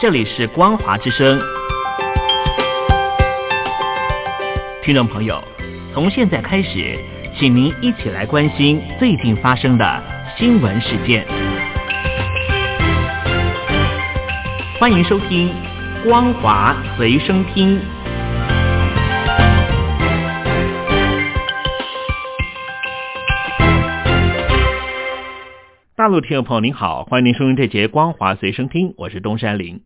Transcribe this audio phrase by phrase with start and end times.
[0.00, 1.38] 这里是光华之声。
[4.82, 5.44] 听众朋友，
[5.92, 6.98] 从现在开始，
[7.38, 10.02] 请您一起来关心最近发生的
[10.38, 11.26] 新闻事件。
[14.78, 15.50] 欢迎收听
[16.08, 17.78] 《光华随身听》。
[25.94, 29.82] 大陆听众朋友您好，欢迎您收听这节《光华随身听》，我是东山林。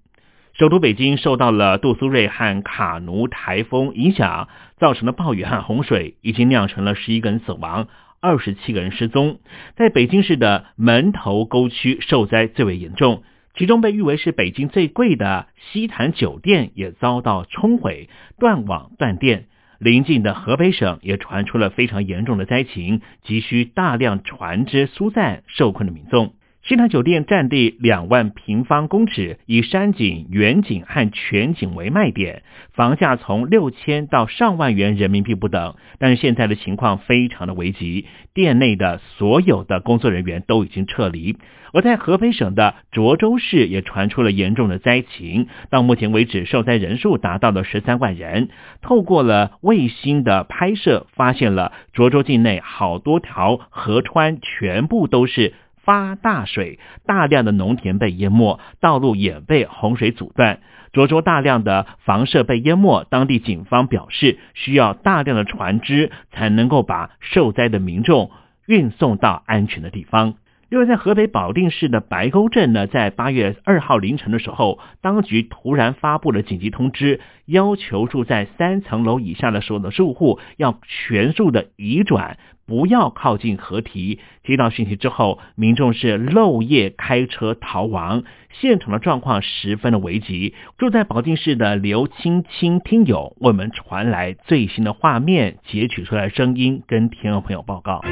[0.57, 7.89] 首都北京受到了杜苏芮和卡努台风影响，造成的暴雨和洪水已经酿成了十一个人死亡，
[8.21, 9.41] 二十七个人失踪。
[9.75, 13.25] 在北京市的门头沟区受灾最为严重，
[13.57, 19.47] 其中被誉为是北京最贵的西坛酒店也遭到冲毁，断网断电。
[19.81, 26.34] 邻近的河北省也传出了非常严重的灾情，急需大量船只疏散受困的民众。
[26.67, 35.75] 西坛酒店占地两万平方公尺，以山景、远景和全景为卖点，房价从六千到上万元人民币不等。
[35.98, 41.37] 但是现在的情况非常的危急，店内的所有的工作人员都已经撤离。
[41.75, 48.49] 而在河北省的涿州市也传出了严重的灾情，到目前为止受灾人数达到了十三万人。
[48.81, 55.53] 透过了卫星的拍摄，发现了涿州境内好多条河川全部都是。
[55.85, 60.61] 发大水，大量的农田被淹没，道路也被洪水阻断。
[60.93, 68.31] 涿州大量的房舍被淹没，当地警方表示，需要大量的船只才能够把受灾的民众
[68.67, 70.35] 运送到安全的地方。
[70.70, 84.19] 因为在河北保定市的白沟镇呢，在八月二号凌晨的时候，当局突然发布了紧急通知，要求住在三层楼以下的所有的住户要全数的移转，不要靠近河堤。
[84.43, 90.55] 接到讯息之后，民众是漏夜开车逃亡，现场的状况十分的危急。
[90.78, 98.03] 住在保定市的刘青青听友为我们传来最新的画面，截取出来声音，跟听众朋友报告。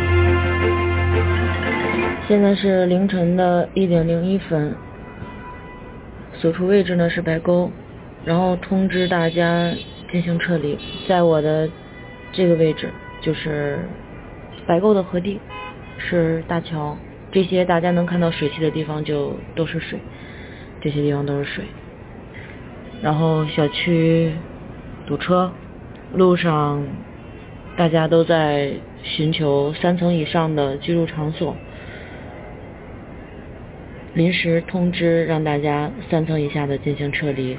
[2.29, 4.75] 现在是凌晨的一点零一分，
[6.35, 7.71] 所处位置呢是白沟，
[8.25, 9.75] 然后通知大家
[10.11, 10.79] 进行撤离。
[11.09, 11.69] 在我的
[12.31, 12.89] 这个位置
[13.21, 13.81] 就是
[14.67, 15.41] 白沟的河堤，
[15.99, 16.97] 是大桥，
[17.33, 19.99] 这些大家能看到水汽的地方就都是水，
[20.81, 21.65] 这些地方都是水。
[23.03, 24.33] 然后小区
[25.07, 25.53] 堵车，
[26.15, 26.87] 路上
[27.77, 31.57] 大家都在寻求三层以上的居住场所。
[34.15, 37.57] 临时通知让大家三层以下的进行撤离，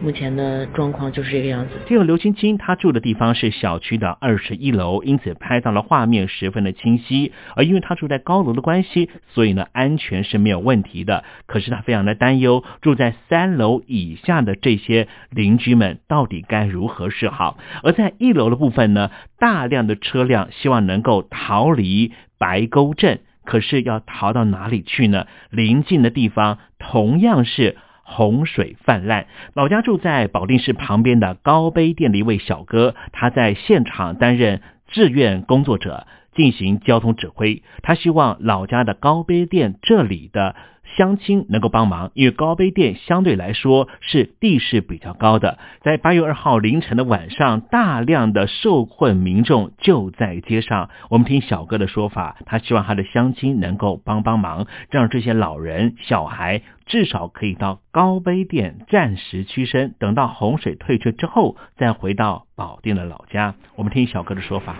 [0.00, 1.72] 目前的状况就是这个样子。
[1.86, 7.32] 这个刘青青她住的地方是小区的二十一楼，因此拍到了画面十分的清晰。
[7.54, 11.22] 而因为她住在高楼的关系，所以呢安全是没有问题的。
[11.44, 17.58] 可是她非常的担忧，住在三楼以下的这些邻居们到底该如何是好？
[17.82, 23.20] 而在一楼的部分呢，大量的车辆希望能够逃离白沟镇。
[23.44, 25.26] 可是要逃到哪里去呢？
[25.50, 29.26] 临近的地方同样是洪水泛滥。
[29.54, 37.62] 老家住在保定市旁边的高碑店的一位小哥，他在现场担任志愿工作者，进行交通指挥。
[37.82, 40.56] 他希望老家的高碑店这里的。
[40.96, 45.58] 乡亲能够帮忙，因为高碑店相对来说是地势比较高的。
[45.82, 50.90] 在八月二号凌晨的晚上，大量的受困民众就在街上。
[51.10, 63.54] 我们听小哥的说法，他希望他的乡亲能够帮帮忙，让这些老人、小孩至少可以到高碑店暂时屈身，等到洪水退却之后，再回到保定的老家。
[63.76, 64.76] 我们听小哥的说法：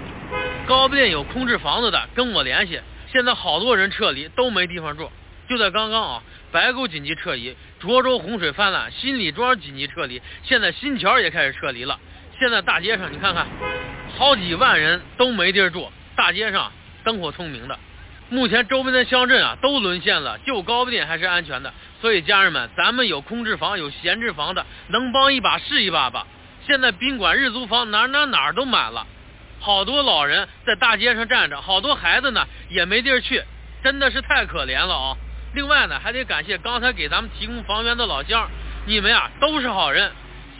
[0.67, 2.79] 高碑店有空置房子的，跟我联系。
[3.09, 5.09] 现在好多人撤离，都没地方住。
[5.49, 11.99] 就在刚刚啊，白沟紧急撤离，涿州洪水泛滥，新李庄紧急撤离，现在新桥也开始撤离了。
[12.39, 13.47] 现在大街上你看看，
[14.17, 16.73] 好几万人都没地儿住，大街上
[17.05, 17.79] 灯火通明的。
[18.31, 21.73] 目前周边的乡镇啊都沦陷了，就高碑店还是安全的。
[22.01, 26.27] 所以家人们，咱们有空置房、有闲置房的，能帮一把是一把吧。
[26.67, 29.07] 现在宾馆、日租房哪哪哪都满了，
[29.61, 33.43] 好多老人在大街上站着，好多孩子呢也没地儿去，
[33.83, 35.17] 真的是太可怜了啊。
[35.55, 38.49] 另外呢，还得感谢刚才给咱们提供房源的老乡，
[38.87, 40.11] 你们呀都是好人。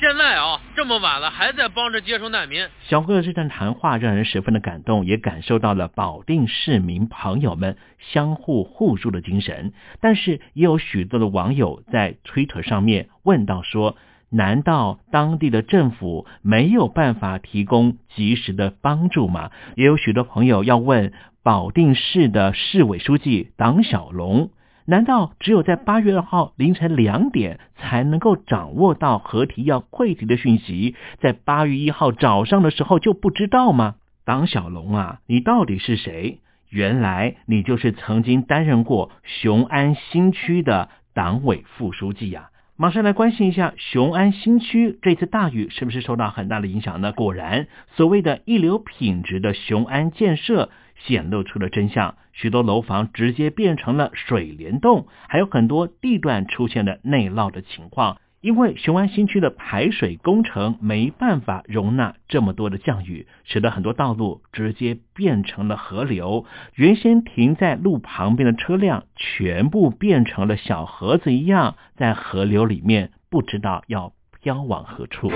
[0.01, 2.69] 现在啊这么晚了，还在帮着接收难民。
[2.89, 9.73] 小哥的这段谈话让人十分的感动，也感受到了保定市民朋友们相互互助的精神。
[10.01, 13.97] 但是也有许多的网友在推特上面问到说：
[14.31, 19.51] 难道当地的政府没有办法提供及时的帮助吗？
[19.75, 21.13] 也有许多朋友要问
[21.43, 24.51] 保定市的市委书记党小龙。
[24.87, 33.95] 难道只有在八月二号凌晨两点才能够掌握到合体要溃堤的讯息，在八月一号早上的时候就不知道吗？
[34.25, 36.41] 党小龙啊，你到底是谁？
[36.69, 42.51] 原来你就是曾经担任过雄安新区的党委副书记呀！
[42.77, 47.13] 马上来关心一下雄安新区这次大雨是不是受到很大的影响呢？
[47.13, 58.17] 果然，所谓的一流品质的雄安建设显露出了真相，许多楼房直接变成了水帘洞，还有很多地段出现了内涝的情况。
[58.45, 66.45] 因为雄安新区的排水工程没办法容纳这么多的降雨，使得很多道路直接变成了河流。
[66.75, 74.13] 原先停在路旁边的车辆，全部变成了小盒子一样，在河流里面不知道要
[74.43, 75.31] 飘往何处。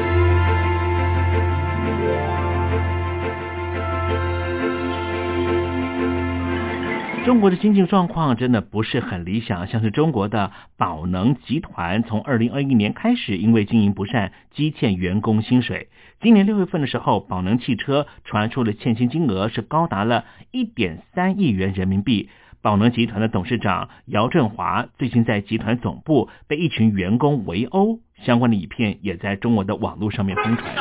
[7.29, 15.89] 中国的经济状况真的不是很理想，像是中国的宝能集团，从二零二一年开始，因为经营不善，积欠员工薪水。
[16.23, 22.31] 今年六月份的时候，宝能汽车传出了欠薪金额是高达了一点三亿元人民币。
[22.63, 30.75] 宝能集团的董事长姚振华最近在集团总部被一群员工围殴，相关的影片也在中国的网络上面疯传。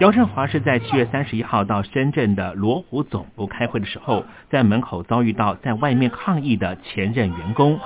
[0.00, 7.78] 姚振华是在七月三十一号到深圳的罗湖总部开会的时候，在门口遭遇到在外面抗议的前任员工。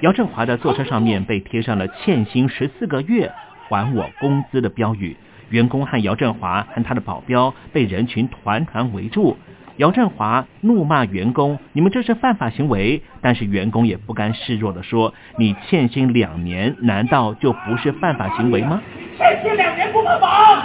[0.00, 3.30] 姚振华的坐车上面被贴上了“欠薪十四个月，
[3.68, 5.16] 还我工资”的标语。
[5.50, 9.36] 员工和姚振华和他的保镖被人群团团围住。
[9.76, 18.82] 姚振华怒骂员工：“你们这是犯法行为！”但是员工也不甘示弱的说：“你欠薪两年，难道就不是犯法行为吗？”
[19.16, 20.62] 欠薪两年不犯法。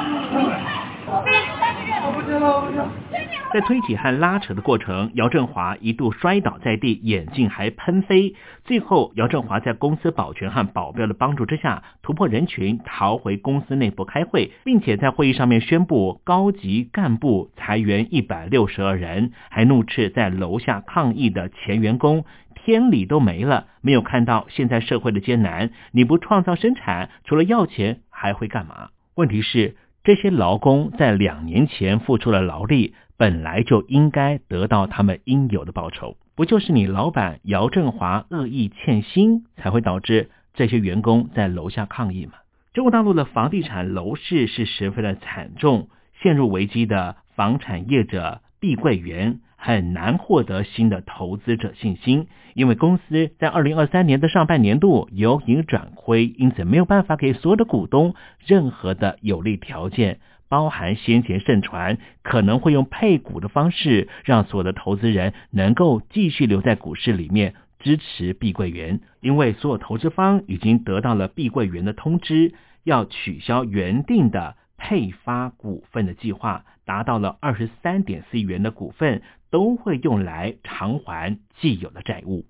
[3.53, 8.35] 在推挤和拉扯的过程，姚振华一度摔倒在地，眼镜还喷飞。
[8.65, 28.89] 最后，姚振华在公司保全和保镖的帮助之下，突破人群，逃回公司内部开会，并且在会议上面宣布高级干部裁员一百六十二人，还怒斥在楼下抗议的前员工：天理都没了，没有看到现在社会的艰难，你不创造生产，除了要钱还会干嘛？
[29.15, 29.77] 问题是。
[30.03, 36.15] 这些劳工在两年前付出了劳力，本来就应该得到他们应有的报酬。
[36.35, 42.33] 不就是你老板姚振华恶意欠薪，才会导致这些员工在楼下抗议吗？
[42.73, 45.89] 中国大陆的房地产楼市是十分的惨重，
[46.21, 49.39] 陷入危机的房产业者碧桂园。
[49.59, 58.13] 很难获得新的投资者信心，因为公司在二零二三年的上半年度由盈转亏，因此没有办法给所有的股东
[58.45, 72.53] 任何的有利条件，包含先前盛传可能会用配股的方式，让所有的投资人能够继续留在股市里面支持碧桂园，因为所有投资方已经得到了碧桂园的通知，
[72.83, 79.21] 要取消原定的配发股份的计划，达到了二十三点四亿元的股份。
[79.49, 82.45] 都会用来偿还既有的债务。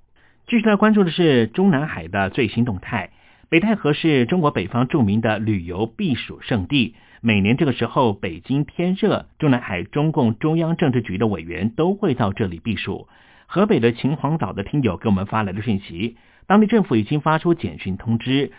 [0.47, 3.11] 继续来关注的是中南海的最新动态。
[3.49, 13.07] 北戴河是中国北方著名的旅游避暑胜地，每年这个时候北京天热，中南海中共中央政治局的委员都会到这里避暑。
[13.47, 18.51] 河北的秦皇岛的听友给我们发来的讯息，当地政府已经发出简讯通知，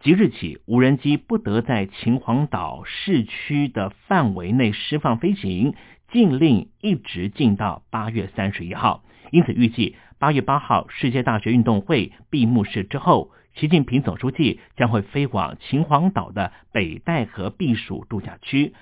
[0.00, 5.74] 即日起无人机不得在秦皇岛市区的范围内释放飞行。
[6.10, 18.74] 禁令一直禁到八月三十一号，因此预计八月八号世界大学运动会闭幕式之后，习近平总书记将会飞往秦皇岛的北戴河避暑度假区。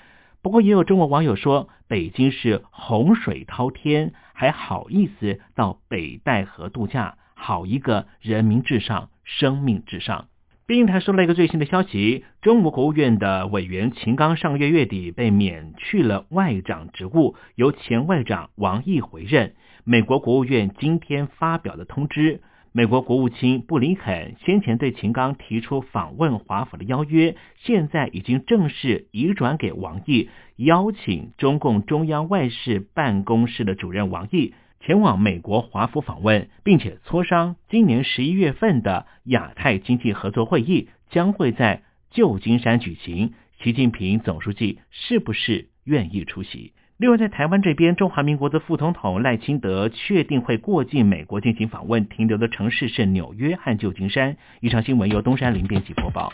[0.43, 7.17] 不过，也有中国网友说，北京是洪水滔天，还好意思到北戴河度假？
[7.35, 10.29] 好一个人民至上，生命至上！
[10.67, 19.55] 并台说了一个最新的消息，中国国务院的委员秦刚上个月月底被免去了外长职务，由前外长王毅回任。
[19.85, 22.41] 美国国务院今天发表的通知，
[22.76, 34.52] 美国国务卿布林肯先前对秦刚提出访问华府的邀约，现在已经正式移转给王毅，邀请中共中央外事办公室的主任王毅。
[34.80, 43.33] 前往美国华府访问，并且磋商今年十一月份的亚太经济合作会议将会在旧金山举行。
[43.59, 46.75] 习近平总书记是不是愿意出席？
[46.99, 54.38] 另外，在台湾这边，中华民国的副总统赖清德确定会过境美国进行访问，停留的城市是纽约和旧金山。
[54.61, 56.33] 以上新闻由东山林编辑播报。